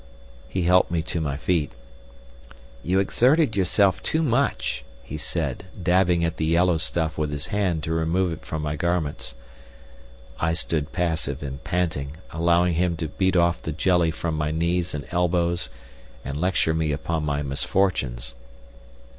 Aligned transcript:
He 0.49 0.63
helped 0.63 0.89
me 0.89 1.03
to 1.03 1.21
my 1.21 1.37
feet. 1.37 1.73
"You 2.81 2.97
exerted 2.97 3.55
yourself 3.55 4.01
too 4.01 4.23
much," 4.23 4.83
he 5.03 5.15
said, 5.15 5.65
dabbing 5.79 6.25
at 6.25 6.37
the 6.37 6.45
yellow 6.47 6.79
stuff 6.79 7.19
with 7.19 7.31
his 7.31 7.45
hand 7.53 7.83
to 7.83 7.93
remove 7.93 8.31
it 8.31 8.43
from 8.43 8.63
my 8.63 8.75
garments. 8.75 9.35
I 10.39 10.55
stood 10.55 10.91
passive 10.91 11.43
and 11.43 11.63
panting, 11.63 12.17
allowing 12.31 12.73
him 12.73 12.97
to 12.97 13.09
beat 13.09 13.35
off 13.35 13.61
the 13.61 13.71
jelly 13.71 14.09
from 14.09 14.33
my 14.35 14.49
knees 14.49 14.95
and 14.95 15.05
elbows 15.11 15.69
and 16.25 16.41
lecture 16.41 16.73
me 16.73 16.91
upon 16.91 17.23
my 17.23 17.43
misfortunes. 17.43 18.33